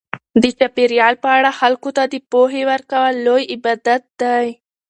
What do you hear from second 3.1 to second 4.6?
لوی عبادت دی.